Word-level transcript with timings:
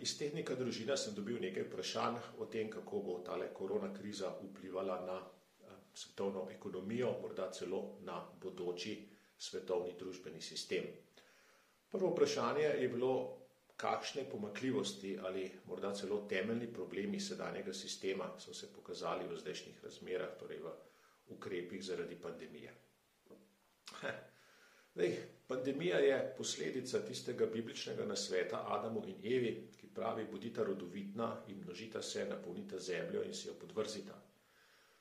iz 0.00 0.16
tehnika 0.18 0.54
družina 0.54 0.96
sem 0.96 1.14
dobil 1.14 1.40
nekaj 1.40 1.68
vprašanj 1.68 2.16
o 2.38 2.46
tem, 2.46 2.70
kako 2.70 3.02
bo 3.06 3.18
ta 3.26 3.36
korona 3.54 3.92
kriza 3.94 4.32
vplivala 4.42 5.00
na 5.06 5.18
uh, 5.20 5.74
svetovno 5.94 6.48
ekonomijo, 6.50 7.12
morda 7.22 7.50
celo 7.52 7.98
na 8.02 8.20
bodoči 8.42 8.96
svetovni 9.38 9.94
družbeni 9.98 10.40
sistem. 10.40 10.84
Prvo 11.90 12.12
vprašanje 12.12 12.66
je 12.80 12.88
bilo, 12.88 13.40
kakšne 13.80 14.24
pomakljivosti 14.30 15.18
ali 15.22 15.50
morda 15.66 15.94
celo 15.94 16.26
temeljni 16.28 16.72
problemi 16.72 17.20
sedanjega 17.20 17.72
sistema 17.72 18.28
so 18.38 18.54
se 18.54 18.72
pokazali 18.72 19.24
v 19.28 19.38
zdajšnjih 19.38 19.84
razmerah, 19.84 20.36
torej 20.38 20.58
v 20.58 20.72
ukrepih 21.28 21.84
zaradi 21.84 22.16
pandemije. 22.22 22.74
Dej, 24.94 25.16
pandemija 25.46 25.98
je 25.98 26.34
posledica 26.36 27.00
tistega 27.06 27.46
bibličnega 27.46 28.04
nasveta 28.04 28.64
Adamu 28.68 29.04
in 29.06 29.24
Evi, 29.24 29.52
pravi: 29.94 30.26
Bodite 30.32 30.64
rodovitna 30.64 31.44
in 31.48 31.62
množite 31.64 32.02
se, 32.02 32.24
napolnite 32.24 32.78
zemljo 32.78 33.22
in 33.22 33.34
si 33.34 33.48
jo 33.48 33.54
podvrzite. 33.60 34.12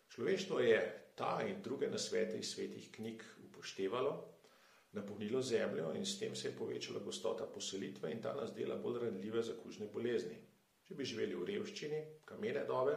Človeštvo 0.09 0.59
je 0.59 0.79
ta 1.15 1.39
in 1.47 1.61
druge 1.61 1.89
nasvete 1.89 2.37
iz 2.39 2.53
svetih 2.53 2.91
knjig 2.91 3.23
upoštevalo, 3.45 4.13
napolnilo 4.91 5.41
zemljo 5.41 5.93
in 5.95 6.05
s 6.05 6.19
tem 6.19 6.35
se 6.35 6.47
je 6.47 6.55
povečala 6.57 6.99
gostota 6.99 7.45
poselitve 7.45 8.11
in 8.11 8.21
ta 8.21 8.33
nas 8.33 8.53
dela 8.53 8.75
bolj 8.75 8.99
ranljive 9.03 9.43
za 9.43 9.53
kužne 9.63 9.87
bolezni. 9.93 10.37
Če 10.87 10.95
bi 10.95 11.05
živeli 11.05 11.35
v 11.35 11.45
revščini, 11.45 11.99
kamene 12.25 12.63
dobe, 12.65 12.95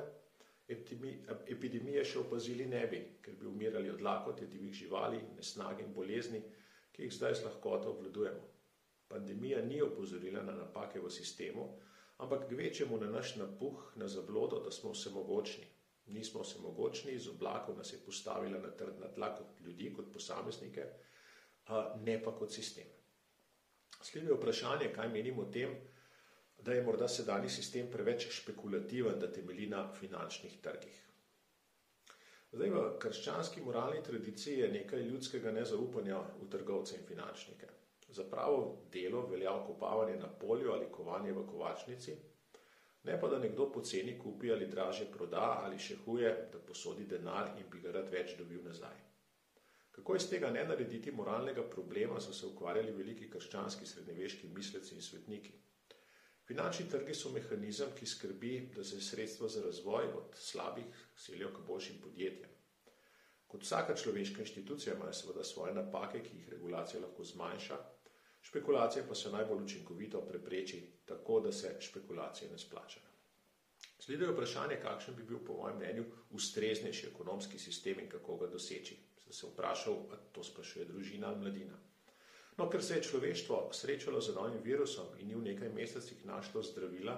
epidemije 0.68 2.04
še 2.04 2.22
opazili 2.22 2.66
ne 2.66 2.86
bi, 2.86 3.00
ker 3.22 3.34
bi 3.36 3.46
umirali 3.46 3.90
od 3.90 4.00
lakote 4.00 4.46
divjih 4.46 4.74
živali, 4.74 5.20
nesnage 5.36 5.84
in 5.84 5.92
bolezni, 5.92 6.40
ki 6.92 7.04
jih 7.04 7.12
zdaj 7.12 7.34
z 7.34 7.44
lahkoto 7.48 7.92
obvladujemo. 7.92 8.48
Pandemija 9.12 9.60
ni 9.64 9.82
opozorila 9.82 10.42
na 10.42 10.52
napake 10.56 11.00
v 11.00 11.10
sistemu, 11.10 11.66
ampak 12.18 12.48
kvečemu 12.48 12.96
na 13.00 13.10
naš 13.10 13.36
napuh, 13.36 13.92
na 13.96 14.08
zablodo, 14.08 14.62
da 14.64 14.70
smo 14.70 14.92
vsemogočni. 14.92 15.66
Nismo 16.06 16.42
vsemogočni, 16.42 17.12
iz 17.12 17.28
oblakov 17.28 17.76
nas 17.76 17.92
je 17.92 17.98
postavila 18.06 18.58
na 18.58 18.70
trdna 18.70 19.12
tla 19.14 19.34
kot 19.36 19.60
ljudi, 19.60 19.92
kot 19.94 20.12
posameznike, 20.12 20.86
ne 22.02 22.16
pa 22.22 22.32
kot 22.38 22.52
sistem. 22.52 22.88
Sledi 24.02 24.32
vprašanje, 24.32 24.90
kaj 24.94 25.08
menimo 25.08 25.42
o 25.42 25.50
tem, 25.52 25.76
da 26.58 26.72
je 26.72 26.82
morda 26.82 27.08
sedajni 27.08 27.48
sistem 27.50 27.90
preveč 27.90 28.26
špekulativen, 28.30 29.20
da 29.20 29.32
temelji 29.32 29.66
na 29.66 29.86
finančnih 29.92 30.58
trgih. 30.62 30.98
Zdaj, 32.52 32.70
v 32.70 32.80
krščanski 33.00 33.62
moralni 33.64 34.02
tradiciji 34.04 34.58
je 34.58 34.72
nekaj 34.72 35.06
ljudskega 35.06 35.52
nezaupanja 35.52 36.18
v 36.40 36.48
trgovce 36.50 36.98
in 36.98 37.06
finančnike. 37.08 37.68
Za 38.12 38.24
pravo 38.30 38.88
delo 38.92 39.26
velja 39.26 39.54
okopavanje 39.54 40.16
na 40.16 40.28
polju 40.28 40.72
ali 40.72 40.90
kovanje 40.92 41.32
v 41.32 41.46
kovačnici, 41.46 42.16
ne 43.04 43.20
pa 43.20 43.28
da 43.28 43.38
nekdo 43.38 43.70
poceni 43.72 44.18
kupi 44.18 44.52
ali 44.52 44.66
draže 44.66 45.06
proda 45.12 45.46
ali 45.64 45.78
še 45.78 45.96
huje, 46.04 46.34
da 46.52 46.58
posodi 46.58 47.06
denar 47.08 47.54
in 47.58 47.70
bi 47.72 47.80
ga 47.80 47.96
rad 47.96 48.12
več 48.12 48.36
dobil 48.38 48.60
nazaj. 48.64 49.00
Kako 49.92 50.16
iz 50.16 50.28
tega 50.28 50.50
ne 50.50 50.64
narediti 50.64 51.12
moralnega 51.12 51.62
problema, 51.70 52.20
so 52.20 52.32
se 52.32 52.46
ukvarjali 52.46 52.92
veliki 52.96 53.30
krščanski 53.30 53.86
srednjeveški 53.86 54.48
misleci 54.54 54.94
in 54.94 55.02
svetniki. 55.02 55.52
Finančni 56.48 56.88
trgi 56.90 57.14
so 57.14 57.30
mehanizem, 57.30 57.92
ki 57.98 58.06
skrbi, 58.06 58.52
da 58.76 58.84
se 58.84 59.00
sredstva 59.00 59.48
za 59.48 59.62
razvoj 59.64 60.08
od 60.20 60.38
slabih 60.46 61.04
selijo 61.16 61.52
k 61.54 61.66
boljšim 61.66 62.00
podjetjem. 62.02 62.50
Kot 63.46 63.62
vsaka 63.62 63.94
človeška 63.96 64.40
inštitucija 64.40 64.94
imajo 64.96 65.12
seveda 65.12 65.44
svoje 65.44 65.74
napake, 65.74 66.22
ki 66.24 66.36
jih 66.36 66.48
regulacija 66.54 67.02
lahko 67.02 67.24
zmanjša, 67.24 67.78
špekulacije 68.42 69.04
pa 69.08 69.14
se 69.14 69.30
najbolj 69.30 69.64
učinkovito 69.64 70.20
prepreči 70.20 70.82
tako, 71.04 71.40
da 71.40 71.52
se 71.52 71.76
špekulacije 71.80 72.50
ne 72.50 72.58
splačajo. 72.58 73.06
Sledi 73.98 74.26
vprašanje, 74.26 74.80
kakšen 74.82 75.14
bi 75.14 75.22
bil 75.22 75.38
po 75.46 75.54
mojem 75.54 75.76
mnenju 75.76 76.04
ustreznejši 76.30 77.06
ekonomski 77.06 77.58
sistem 77.58 78.00
in 78.00 78.08
kako 78.08 78.36
ga 78.36 78.46
doseči. 78.46 78.96
Sem 79.24 79.32
se 79.32 79.46
vprašal, 79.46 79.94
a 80.10 80.16
to 80.32 80.42
sprašuje 80.44 80.84
družina 80.84 81.28
ali 81.28 81.38
mladina. 81.38 81.78
No, 82.58 82.66
ker 82.70 82.82
se 82.82 82.96
je 82.96 83.02
človeštvo 83.02 83.68
srečalo 83.72 84.20
z 84.20 84.34
novim 84.34 84.58
virusom 84.62 85.14
in 85.18 85.28
ni 85.28 85.34
v 85.34 85.44
nekaj 85.46 85.70
mesecih 85.72 86.26
našlo 86.26 86.62
zdravila, 86.62 87.14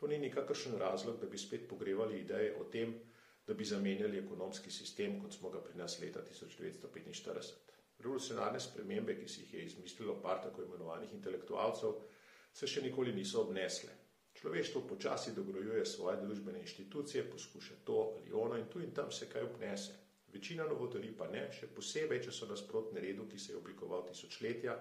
to 0.00 0.06
ni 0.06 0.18
nikakršen 0.18 0.78
razlog, 0.78 1.18
da 1.20 1.26
bi 1.26 1.38
spet 1.38 1.68
pogrevali 1.68 2.20
ideje 2.20 2.54
o 2.60 2.64
tem, 2.64 2.94
da 3.46 3.54
bi 3.54 3.64
zamenjali 3.64 4.18
ekonomski 4.18 4.70
sistem, 4.70 5.18
kot 5.20 5.34
smo 5.34 5.50
ga 5.50 5.60
pri 5.60 5.74
nas 5.78 5.98
leta 6.00 6.22
1945. 6.30 7.52
Revolucionarne 8.02 8.60
spremembe, 8.60 9.14
ki 9.14 9.28
si 9.28 9.44
jih 9.44 9.54
je 9.54 9.64
izmislilo 9.64 10.16
par 10.22 10.40
tako 10.42 10.64
imenovanih 10.66 11.12
intelektualcev, 11.14 12.00
se 12.52 12.66
še 12.66 12.82
nikoli 12.82 13.14
niso 13.14 13.44
obnesle. 13.46 13.94
Človeštvo 14.34 14.80
počasi 14.88 15.34
dogrojuje 15.36 15.84
svoje 15.86 16.16
družbene 16.24 16.60
inštitucije, 16.60 17.28
poskuša 17.30 17.74
to 17.84 17.98
ali 18.16 18.32
ono 18.32 18.58
in 18.58 18.66
tu 18.72 18.80
in 18.80 18.90
tam 18.94 19.12
se 19.12 19.28
kaj 19.30 19.42
obnese. 19.42 19.94
Večina 20.32 20.66
novotarij 20.66 21.12
pa 21.16 21.28
ne, 21.28 21.44
še 21.52 21.68
posebej, 21.76 22.22
če 22.26 22.32
so 22.32 22.48
nasprotne 22.48 23.00
redu, 23.04 23.28
ki 23.28 23.38
se 23.38 23.52
je 23.52 23.58
oblikoval 23.60 24.06
tisočletja, 24.08 24.78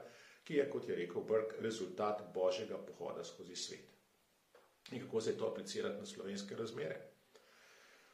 ki 0.48 0.58
je, 0.58 0.68
kot 0.72 0.88
je 0.90 0.96
rekel 0.96 1.26
Brk, 1.28 1.58
rezultat 1.60 2.24
božjega 2.34 2.80
pohoda 2.88 3.24
skozi 3.28 3.56
svet. 3.56 3.92
In 4.92 5.04
kako 5.04 5.22
se 5.22 5.34
je 5.34 5.38
to 5.38 5.50
aplicirati 5.52 6.00
na 6.00 6.06
slovenske 6.06 6.56
razmere? 6.56 7.02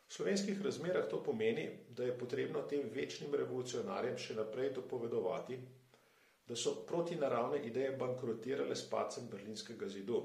V 0.07 0.13
slovenskih 0.13 0.61
razmerah 0.63 1.09
to 1.09 1.19
pomeni, 1.23 1.69
da 1.89 2.03
je 2.03 2.17
potrebno 2.17 2.61
tem 2.61 2.89
večnim 2.93 3.33
revolucionarjem 3.35 4.17
še 4.17 4.37
naprej 4.37 4.71
dopovedovati, 4.77 5.57
da 6.47 6.55
so 6.55 6.77
protinaravne 6.87 7.59
ideje 7.67 7.91
bankrotirale 7.99 8.75
s 8.75 8.87
pacem 8.89 9.27
berlinskega 9.31 9.89
zidu, 9.91 10.21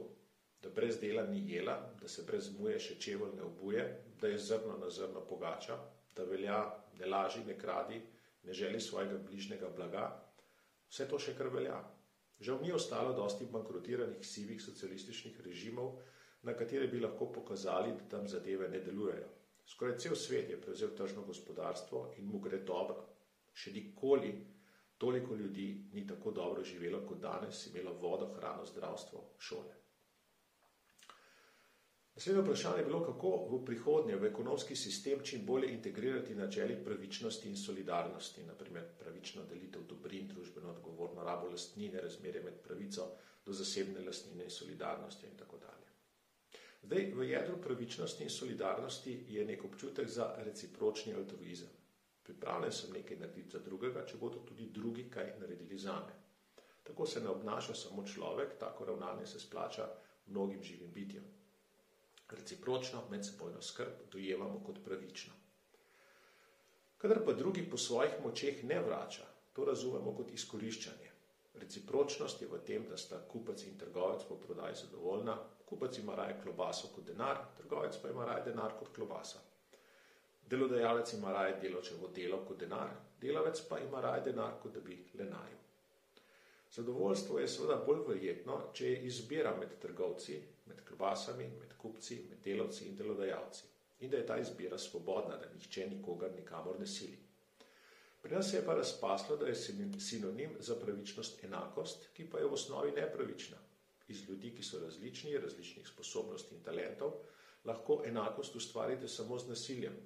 da 0.62 0.70
brez 0.70 1.00
dela 1.00 1.24
ni 1.26 1.42
jela, 1.50 1.74
da 2.00 2.08
se 2.08 2.22
brez 2.22 2.52
muje 2.58 2.78
še 2.78 2.98
čevelj 3.02 3.34
ne 3.36 3.42
obuje, 3.42 3.82
da 4.20 4.30
je 4.30 4.38
zrno 4.38 4.78
na 4.78 4.90
zrno 4.90 5.24
pogača, 5.26 5.80
da 6.14 6.28
velja 6.30 6.60
ne 7.00 7.06
laži, 7.06 7.42
ne 7.44 7.58
kradi, 7.58 7.98
ne 8.46 8.54
želi 8.54 8.80
svojega 8.80 9.18
bližnjega 9.18 9.72
blaga, 9.76 10.06
vse 10.90 11.08
to 11.10 11.18
še 11.18 11.34
kar 11.34 11.50
velja. 11.50 11.82
Žal 12.42 12.62
ni 12.62 12.72
ostalo 12.72 13.12
dosti 13.18 13.50
bankrotiranih 13.50 14.22
sivih 14.26 14.62
socialističnih 14.62 15.42
režimov, 15.42 15.98
na 16.42 16.54
katere 16.54 16.86
bi 16.86 17.02
lahko 17.02 17.32
pokazali, 17.32 17.94
da 17.98 18.08
tam 18.16 18.28
zadeve 18.28 18.68
ne 18.68 18.80
delujejo. 18.82 19.41
Skoraj 19.66 19.98
cel 19.98 20.16
svet 20.16 20.50
je 20.50 20.60
prevzel 20.60 20.96
tržno 20.96 21.22
gospodarstvo 21.22 22.14
in 22.18 22.26
mu 22.26 22.40
gre 22.40 22.58
dobro. 22.58 23.04
Še 23.52 23.72
nikoli 23.72 24.32
toliko 24.98 25.34
ljudi 25.34 25.68
ni 25.92 26.06
tako 26.06 26.30
dobro 26.30 26.64
živelo 26.64 27.06
kot 27.06 27.20
danes, 27.20 27.66
imelo 27.66 27.92
vodo, 28.00 28.28
hrano, 28.36 28.66
zdravstvo, 28.66 29.24
šole. 29.38 29.82
Naslednje 32.14 32.42
vprašanje 32.42 32.78
je 32.78 32.84
bilo, 32.84 33.00
kako 33.04 33.30
v 33.50 33.64
prihodnje 33.64 34.16
v 34.16 34.28
ekonomski 34.28 34.76
sistem 34.76 35.24
čim 35.24 35.46
bolje 35.46 35.72
integrirati 35.72 36.34
načeli 36.34 36.76
pravičnosti 36.84 37.48
in 37.48 37.56
solidarnosti, 37.56 38.44
naprimer 38.44 38.84
pravično 38.98 39.42
delitev 39.50 39.86
dobrin, 39.88 40.28
družbeno 40.28 40.70
odgovorno 40.70 41.24
rabo 41.24 41.48
lastnine, 41.50 42.00
razmerje 42.00 42.42
med 42.42 42.60
pravico 42.62 43.08
do 43.46 43.52
zasebne 43.52 44.04
lastnine 44.06 44.44
in 44.44 44.50
solidarnosti 44.50 45.26
in 45.26 45.38
tako 45.38 45.56
dalje. 45.56 45.81
Zdaj, 46.82 47.12
v 47.14 47.28
jedru 47.28 47.56
pravičnosti 47.62 48.24
in 48.24 48.30
solidarnosti 48.30 49.18
je 49.28 49.44
nek 49.46 49.64
občutek 49.64 50.08
za 50.08 50.34
recipročni 50.44 51.14
altruizem. 51.14 51.68
Pripravljen 52.22 52.72
sem 52.72 52.92
nekaj 52.92 53.16
narediti 53.16 53.50
za 53.50 53.58
drugega, 53.58 54.06
če 54.06 54.18
bodo 54.18 54.42
tudi 54.46 54.70
drugi 54.70 55.08
kaj 55.10 55.36
naredili 55.40 55.78
za 55.78 56.00
me. 56.06 56.18
Tako 56.82 57.06
se 57.06 57.20
ne 57.20 57.28
obnaša 57.28 57.74
samo 57.74 58.06
človek, 58.06 58.58
tako 58.58 58.84
ravnanje 58.84 59.26
se 59.26 59.40
splača 59.40 59.88
mnogim 60.26 60.62
živim 60.62 60.92
bitjem 60.92 61.24
recipročno 62.34 63.02
medsebojno 63.10 63.62
skrb 63.62 63.92
dojemamo 64.12 64.62
kot 64.66 64.84
pravično. 64.84 65.32
Kadar 66.98 67.24
pa 67.24 67.32
drugi 67.32 67.70
po 67.70 67.76
svojih 67.76 68.12
močeh 68.24 68.64
ne 68.64 68.80
vrača, 68.80 69.26
to 69.52 69.64
razumemo 69.64 70.14
kot 70.16 70.30
izkoriščanje. 70.32 71.11
Recipročnost 71.54 72.42
je 72.42 72.48
v 72.48 72.58
tem, 72.66 72.84
da 72.88 72.96
sta 72.96 73.18
kupec 73.28 73.64
in 73.66 73.78
trgovec 73.78 74.24
po 74.28 74.36
prodaji 74.36 74.74
zadovoljna, 74.74 75.36
kupec 75.66 75.98
ima 75.98 76.14
raje 76.14 76.38
klobaso 76.42 76.88
kot 76.94 77.04
denar, 77.04 77.38
trgovec 77.56 77.98
pa 78.02 78.10
ima 78.10 78.24
raje 78.24 78.44
denar 78.44 78.78
kot 78.78 78.94
klobasa. 78.94 79.38
Delodajalec 80.48 81.12
ima 81.12 81.32
raje 81.32 81.58
deločevo 81.62 82.08
delo 82.08 82.44
kot 82.48 82.58
denar, 82.60 82.90
delavec 83.20 83.60
pa 83.68 83.78
ima 83.78 84.00
raje 84.00 84.22
denar 84.30 84.56
kot 84.62 84.72
da 84.74 84.80
bi 84.80 84.98
le 85.14 85.24
najel. 85.24 85.58
Zadovoljstvo 86.72 87.38
je 87.38 87.48
seveda 87.48 87.76
bolj 87.86 87.98
verjetno, 88.08 88.54
če 88.72 88.90
je 88.90 89.00
izbira 89.06 89.50
med 89.56 89.74
trgovci, 89.80 90.38
med 90.66 90.80
klobasami, 90.88 91.48
med 91.60 91.74
kupci, 91.76 92.16
med 92.30 92.40
delavci 92.44 92.86
in 92.88 92.96
delodajalci. 92.96 93.66
In 94.00 94.10
da 94.10 94.16
je 94.16 94.26
ta 94.26 94.38
izbira 94.40 94.78
svobodna, 94.78 95.36
da 95.36 95.50
nihče 95.52 95.86
nikogar 95.90 96.32
nikamor 96.32 96.80
ne 96.80 96.86
sili. 96.86 97.18
Pri 98.22 98.34
nas 98.34 98.50
se 98.50 98.56
je 98.56 98.64
pa 98.64 98.74
razpaslo, 98.74 99.36
da 99.36 99.46
je 99.46 99.54
sinonim 99.98 100.56
za 100.58 100.76
pravičnost 100.76 101.44
enakost, 101.44 102.08
ki 102.14 102.30
pa 102.30 102.38
je 102.38 102.46
v 102.46 102.54
osnovi 102.54 102.92
nepravična. 102.96 103.56
Iz 104.08 104.22
ljudi, 104.28 104.54
ki 104.54 104.62
so 104.62 104.80
različni, 104.80 105.38
različnih 105.38 105.88
sposobnosti 105.88 106.54
in 106.54 106.62
talentov, 106.62 107.12
lahko 107.64 108.02
enakost 108.06 108.56
ustvarite 108.56 109.08
samo 109.08 109.38
z 109.38 109.48
nasiljem. 109.48 109.96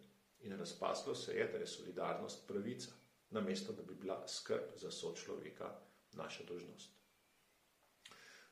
In 0.41 0.57
razpaslo 0.59 1.15
se 1.15 1.35
je, 1.37 1.49
da 1.53 1.59
je 1.59 1.67
solidarnost 1.67 2.47
pravica, 2.49 2.93
namesto 3.31 3.73
da 3.73 3.83
bi 3.83 3.95
bila 3.95 4.23
skrb 4.29 4.77
za 4.77 4.91
sočloveka 4.91 5.25
človeka 5.25 5.75
naša 6.13 6.45
dožnost. 6.45 6.91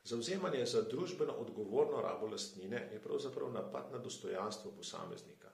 Zauzemanje 0.04 0.66
za 0.66 0.82
družbeno 0.82 1.32
odgovorno 1.32 2.00
rabo 2.00 2.26
lastnine 2.26 2.88
je 2.92 3.02
pravzaprav 3.02 3.52
napad 3.52 3.92
na 3.92 3.98
dostojanstvo 3.98 4.72
posameznika. 4.76 5.53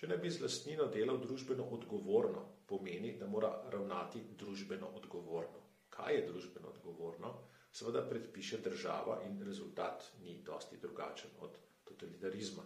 Če 0.00 0.08
ne 0.08 0.16
bi 0.16 0.30
z 0.32 0.40
lastnino 0.40 0.86
delal 0.88 1.18
družbeno 1.20 1.66
odgovorno, 1.76 2.44
pomeni, 2.66 3.10
da 3.20 3.26
mora 3.28 3.50
ravnati 3.72 4.22
družbeno 4.42 4.88
odgovorno. 4.96 5.60
Kaj 5.92 6.14
je 6.16 6.22
družbeno 6.30 6.70
odgovorno? 6.70 7.34
Seveda 7.70 8.06
predpiše 8.08 8.62
država 8.64 9.18
in 9.26 9.42
rezultat 9.44 10.06
ni 10.22 10.38
dosti 10.46 10.80
drugačen 10.80 11.36
od 11.44 11.58
totalitarizma. 11.84 12.64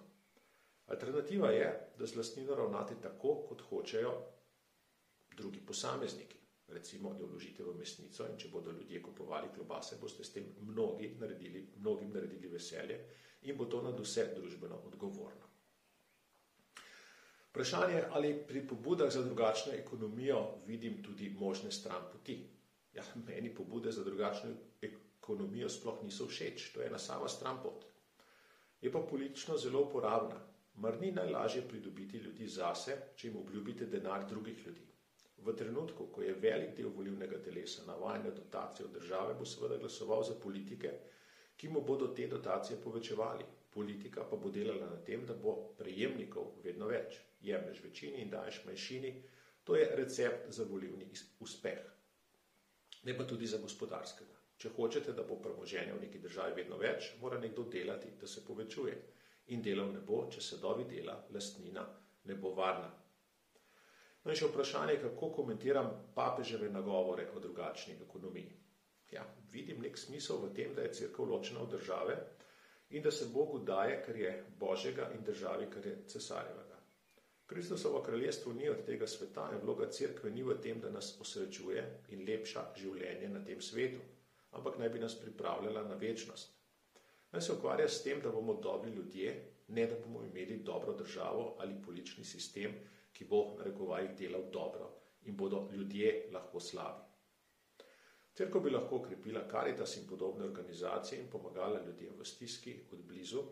Alternativa 0.94 1.50
je, 1.50 1.66
da 1.98 2.06
z 2.06 2.20
lastnino 2.20 2.54
ravnati 2.54 3.00
tako, 3.02 3.34
kot 3.48 3.66
hočejo 3.70 4.14
drugi 5.36 5.66
posamezniki 5.66 6.44
recimo, 6.68 7.14
da 7.14 7.24
vložite 7.24 7.64
v 7.64 7.74
mesnico 7.76 8.26
in 8.28 8.38
če 8.38 8.48
bodo 8.52 8.72
ljudje 8.72 9.02
kupovali 9.02 9.50
klobase, 9.54 9.98
boste 10.00 10.24
s 10.24 10.32
tem 10.32 10.46
mnogi 10.60 11.14
naredili, 11.20 11.66
mnogim 11.76 12.12
naredili 12.12 12.48
veselje 12.48 13.00
in 13.42 13.56
bo 13.56 13.66
to 13.66 13.82
nad 13.82 14.00
vse 14.00 14.30
družbeno 14.36 14.80
odgovorno. 14.86 15.43
Vprašanje, 17.54 18.02
ali 18.10 18.32
pri 18.48 18.66
pobudah 18.66 19.12
za 19.12 19.22
drugačno 19.22 19.72
ekonomijo 19.72 20.38
vidim 20.66 21.02
tudi 21.02 21.28
možne 21.38 21.70
stran 21.72 22.02
poti. 22.12 22.34
Ja, 22.94 23.02
meni 23.26 23.54
pobude 23.54 23.92
za 23.92 24.04
drugačno 24.04 24.50
ekonomijo 24.82 25.68
sploh 25.68 26.02
niso 26.02 26.26
všeč, 26.26 26.72
to 26.74 26.80
je 26.80 26.88
ena 26.88 26.98
sama 26.98 27.28
stran 27.28 27.60
pot. 27.62 27.84
Je 28.82 28.92
pa 28.92 29.04
politično 29.10 29.56
zelo 29.56 29.84
uporabna. 29.84 30.40
Mar 30.74 30.98
ni 31.00 31.12
najlažje 31.12 31.62
pridobiti 31.68 32.18
ljudi 32.18 32.48
zase, 32.48 32.96
če 33.16 33.28
jim 33.28 33.36
obljubite 33.36 33.86
denar 33.86 34.26
drugih 34.28 34.66
ljudi? 34.66 34.86
V 35.46 35.54
trenutku, 35.56 36.06
ko 36.06 36.22
je 36.26 36.34
velik 36.34 36.74
del 36.76 36.90
volivnega 36.96 37.38
telesa 37.38 37.86
navajen 37.86 38.26
na 38.26 38.30
dotacije 38.30 38.86
od 38.86 38.98
države, 38.98 39.34
bo 39.38 39.46
seveda 39.46 39.76
glasoval 39.76 40.26
za 40.26 40.34
politike, 40.42 40.90
ki 41.56 41.68
mu 41.68 41.86
bodo 41.86 42.10
te 42.18 42.26
dotacije 42.26 42.80
povečevali. 42.82 43.46
Politika 43.74 44.24
pa 44.30 44.36
bo 44.36 44.50
delala 44.54 44.86
na 44.90 45.00
tem, 45.02 45.24
da 45.26 45.34
bo 45.34 45.74
prejemnikov 45.78 46.60
vedno 46.62 46.86
več. 46.86 47.18
Jemliš 47.42 47.82
večini 47.82 48.22
in 48.22 48.30
daješ 48.30 48.62
manjšini. 48.66 49.10
To 49.64 49.76
je 49.76 49.88
recept 49.96 50.52
za 50.52 50.64
volivni 50.64 51.08
uspeh. 51.40 51.82
Ne 53.04 53.16
pa 53.16 53.24
tudi 53.24 53.46
za 53.46 53.58
gospodarskega. 53.58 54.38
Če 54.56 54.70
hočete, 54.76 55.12
da 55.12 55.24
bo 55.26 55.40
premoženja 55.42 55.96
v 55.96 56.04
neki 56.06 56.20
državi 56.22 56.54
vedno 56.62 56.78
več, 56.80 57.10
mora 57.20 57.38
nekdo 57.40 57.64
delati, 57.72 58.14
da 58.20 58.26
se 58.26 58.44
povečuje. 58.46 58.94
In 59.52 59.62
delov 59.62 59.90
ne 59.92 60.00
bo, 60.00 60.22
če 60.30 60.40
se 60.40 60.60
dovi 60.62 60.86
dela, 60.88 61.16
lastnina 61.34 61.82
ne 62.24 62.36
bo 62.40 62.54
varna. 62.56 62.92
No 64.24 64.32
in 64.32 64.38
še 64.40 64.48
vprašanje, 64.48 65.00
kako 65.02 65.28
komentiram 65.40 65.90
papeževe 66.16 66.70
nagovore 66.72 67.26
o 67.34 67.42
drugačni 67.44 67.98
ekonomiji. 68.06 68.54
Ja, 69.12 69.26
vidim 69.52 69.82
nek 69.84 69.98
smisel 70.00 70.40
v 70.46 70.54
tem, 70.56 70.72
da 70.74 70.86
je 70.86 70.94
crkva 71.00 71.26
ločena 71.34 71.60
od 71.60 71.74
države 71.74 72.16
in 72.94 73.02
da 73.02 73.10
se 73.10 73.26
Bogu 73.32 73.58
daje, 73.58 74.02
kar 74.06 74.16
je 74.16 74.44
Božjega 74.58 75.10
in 75.14 75.24
državi, 75.24 75.66
kar 75.70 75.86
je 75.86 75.96
cesarjevega. 76.06 76.78
Kristusovo 77.46 78.02
kraljestvo 78.02 78.52
ni 78.52 78.68
od 78.68 78.84
tega 78.86 79.06
sveta 79.06 79.48
in 79.52 79.58
vloga 79.62 79.88
crkve 79.90 80.30
ni 80.30 80.42
v 80.42 80.54
tem, 80.62 80.80
da 80.80 80.90
nas 80.90 81.16
osrečuje 81.20 81.82
in 82.08 82.22
lepša 82.28 82.62
življenje 82.76 83.28
na 83.28 83.42
tem 83.44 83.60
svetu, 83.60 83.98
ampak 84.52 84.78
naj 84.78 84.88
bi 84.88 85.02
nas 85.02 85.18
pripravljala 85.20 85.82
na 85.88 85.94
večnost. 85.94 86.54
Naj 87.32 87.42
se 87.42 87.52
ukvarja 87.52 87.88
s 87.88 88.02
tem, 88.02 88.20
da 88.22 88.30
bomo 88.30 88.54
dobri 88.62 88.90
ljudje, 88.94 89.34
ne 89.68 89.86
da 89.86 89.98
bomo 90.06 90.22
imeli 90.22 90.62
dobro 90.62 90.92
državo 90.92 91.56
ali 91.58 91.82
politični 91.86 92.24
sistem, 92.24 92.78
ki 93.12 93.24
bo 93.24 93.56
na 93.58 93.64
rekovajih 93.64 94.14
delal 94.18 94.46
dobro 94.52 94.90
in 95.24 95.36
bodo 95.36 95.68
ljudje 95.72 96.28
lahko 96.32 96.60
slabi. 96.60 97.03
Cerko 98.34 98.60
bi 98.60 98.70
lahko 98.70 98.96
okrepila 98.96 99.44
Karitas 99.48 99.96
in 99.96 100.06
podobne 100.08 100.44
organizacije 100.44 101.20
in 101.20 101.30
pomagala 101.30 101.82
ljudem 101.86 102.16
v 102.18 102.24
stiski 102.26 102.74
od 102.92 103.04
blizu, 103.06 103.42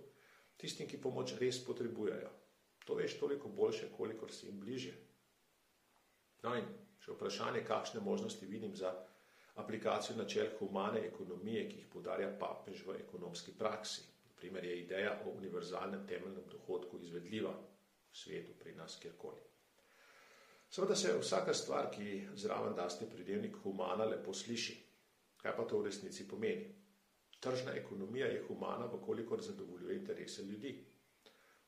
tistim, 0.57 0.89
ki 0.89 1.01
pomoč 1.01 1.37
res 1.39 1.61
potrebujejo. 1.65 2.31
To 2.87 2.95
veš 2.99 3.19
toliko 3.21 3.49
boljše, 3.49 3.93
kolikor 3.97 4.33
si 4.33 4.47
jim 4.47 4.59
bliže. 4.61 4.95
No 6.43 6.57
in 6.59 6.67
še 6.99 7.15
vprašanje, 7.15 7.63
kakšne 7.67 8.03
možnosti 8.03 8.47
vidim 8.47 8.75
za 8.77 8.91
aplikacijo 9.63 10.17
načel 10.17 10.51
humane 10.59 11.05
ekonomije, 11.07 11.69
ki 11.69 11.77
jih 11.77 11.89
podarja 11.93 12.33
papež 12.39 12.83
v 12.87 12.99
ekonomski 13.05 13.55
praksi. 13.59 14.03
Naprimer 14.27 14.65
je 14.65 14.81
ideja 14.81 15.15
o 15.25 15.37
univerzalnem 15.37 16.07
temeljnem 16.07 16.49
dohodku 16.51 16.99
izvedljiva 16.99 17.55
v 17.55 18.17
svetu, 18.17 18.59
pri 18.59 18.75
nas, 18.75 18.99
kjerkoli. 18.99 19.39
Seveda 20.73 20.95
se 20.97 21.19
vsaka 21.21 21.53
stvar, 21.55 21.91
ki 21.93 22.29
zraven 22.41 22.73
daste 22.73 23.05
pridevnik 23.05 23.59
humana, 23.61 24.07
lepo 24.09 24.33
sliši. 24.33 24.79
Kaj 25.43 25.53
pa 25.57 25.67
to 25.69 25.79
v 25.79 25.85
resnici 25.91 26.25
pomeni? 26.29 26.71
Tržna 27.45 27.75
ekonomija 27.77 28.31
je 28.33 28.45
humana, 28.47 28.87
vkolikor 28.87 29.43
zadovoljuje 29.43 29.97
interese 29.99 30.43
ljudi. 30.43 30.73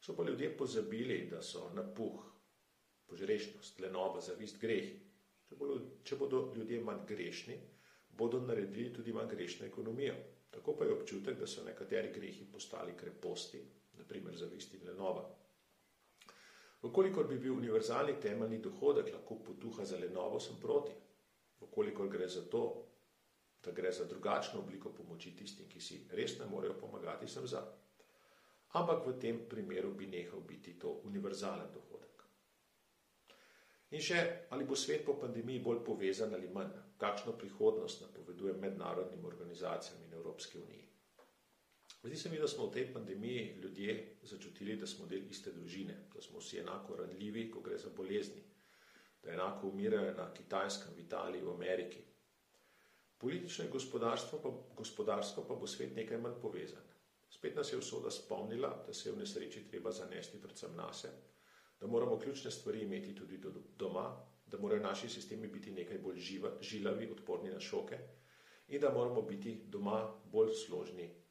So 0.00 0.16
pa 0.16 0.24
ljudje 0.24 0.56
pozabili, 0.56 1.18
da 1.30 1.42
so 1.42 1.68
napuh, 1.74 2.24
požrešnost, 3.06 3.80
lenoba, 3.80 4.20
zavist, 4.20 4.56
grehi. 4.60 4.96
Če 5.48 5.60
bodo, 5.60 5.78
če 6.04 6.16
bodo 6.16 6.40
ljudje 6.56 6.80
manj 6.80 7.04
grešni, 7.06 7.60
bodo 8.08 8.40
naredili 8.40 8.92
tudi 8.92 9.12
manj 9.12 9.36
grešno 9.36 9.66
ekonomijo. 9.66 10.16
Tako 10.50 10.78
pa 10.78 10.84
je 10.84 10.96
občutek, 10.96 11.38
da 11.38 11.46
so 11.46 11.64
nekateri 11.64 12.12
grehi 12.12 12.48
postali 12.52 12.96
kreposti, 12.96 13.60
naprimer 14.00 14.36
zavist 14.36 14.74
in 14.74 14.88
lenoba. 14.88 15.28
Vkolikor 16.84 17.28
bi 17.28 17.38
bil 17.40 17.54
univerzalni 17.56 18.19
temeljni 18.20 18.58
dohodek 18.60 19.12
lahko 19.14 19.38
potuha 19.46 19.84
za 19.84 19.96
lenovo, 19.98 20.40
sem 20.40 20.56
proti. 20.60 20.92
Vkolikor 21.60 22.08
gre 22.12 22.28
za 22.28 22.42
to, 22.50 22.64
da 23.64 23.72
gre 23.72 23.92
za 23.92 24.04
drugačno 24.04 24.60
obliko 24.60 24.92
pomoči 24.92 25.32
tistim, 25.36 25.69
ki 25.69 25.81
si 25.81 26.02
res 26.12 26.38
ne 26.38 26.46
morejo 26.46 26.75
pomagati, 26.81 27.28
sem 27.28 27.46
za. 27.46 27.62
Ampak 28.75 29.06
v 29.06 29.19
tem 29.20 29.38
primeru 29.48 29.94
bi 29.94 30.06
nehal 30.06 30.40
biti 30.40 30.75
to 30.78 31.00
univerzalen 31.08 31.70
dohodek. 31.72 32.25
In 33.94 34.02
še, 34.02 34.20
ali 34.50 34.64
bo 34.66 34.76
svet 34.76 35.04
po 35.06 35.14
pandemiji 35.20 35.62
bolj 35.62 35.84
povezan 35.86 36.34
ali 36.34 36.50
manj, 36.50 36.75
kakšno 36.98 37.36
prihodnost 37.38 38.02
napoveduje 38.02 38.54
mednarodnim 38.58 39.25
organizacijam 39.25 40.02
in 40.02 40.12
Evropski 40.19 40.58
uniji. 40.58 40.88
Zdi 42.04 42.16
se 42.16 42.28
mi, 42.28 42.38
da 42.38 42.48
smo 42.48 42.66
v 42.66 42.72
tej 42.72 42.92
pandemiji 42.92 43.54
ljudje 43.62 44.16
začutili, 44.22 44.76
da 44.76 44.86
smo 44.86 45.06
del 45.06 45.22
iste 45.30 45.52
družine, 45.52 45.94
da 46.14 46.20
smo 46.20 46.38
vsi 46.38 46.58
enako 46.60 46.96
ranljivi, 46.96 47.46
ko 47.50 47.60
gre 47.64 47.78
za 47.78 47.88
bolezni, 47.96 48.42
da 49.22 49.32
enako 49.32 49.68
umirajo 49.68 50.12
na 50.12 50.26
Kitajskem, 50.34 50.92
v 50.96 51.00
Italiji, 51.00 51.42
v 51.42 51.54
Ameriki. 51.54 52.02
Politično 53.18 53.64
in 53.64 53.70
gospodarstvo 53.70 54.40
pa, 54.42 54.52
gospodarsko 54.76 55.46
pa 55.48 55.54
bo 55.54 55.66
svet 55.66 55.96
nekaj 55.96 56.20
manj 56.20 56.36
povezan. 56.42 56.84
Spet 57.30 57.56
nas 57.56 57.72
je 57.72 57.79
usoda 57.79 58.10
spomnila, 58.10 58.84
da 58.86 58.93
se 58.93 59.08
je 59.08 59.14
v 59.14 59.24
nesreči 59.24 59.64
treba 59.70 59.93
zanesti 59.93 60.43
predvsem 60.43 60.76
nase, 60.76 61.08
da 61.81 61.86
moramo 61.86 62.19
ključne 62.19 62.50
stvari 62.50 62.82
imeti 62.82 63.14
tudi 63.14 63.40
doma, 63.79 64.10
da 64.46 64.58
morajo 64.58 64.82
naši 64.82 65.08
sistemi 65.08 65.48
biti 65.48 65.72
nekaj 65.72 65.98
bolj 65.98 66.20
živa, 66.20 66.52
žilavi, 66.60 67.10
odporni 67.10 67.50
na 67.50 67.60
šoke 67.60 67.98
in 68.69 68.81
da 68.81 68.93
moramo 68.93 69.22
biti 69.22 69.62
doma 69.67 70.20
bolj 70.24 70.52
složni. 70.67 71.23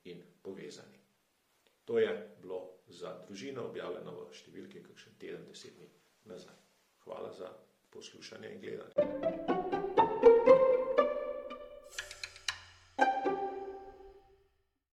To 1.93 1.99
je 1.99 2.29
bilo 2.41 2.69
za 2.87 3.11
družino 3.27 3.67
objavljeno 3.69 4.15
v 4.17 4.23
številki 4.33 4.81
kakšen 4.81 5.13
teden, 5.21 5.45
deset 5.45 5.77
dni 5.77 5.91
nazaj. 6.25 6.57
Hvala 7.05 7.29
za 7.37 7.53
poslušanje 7.93 8.49
in 8.55 8.61
gledanje. 8.65 10.32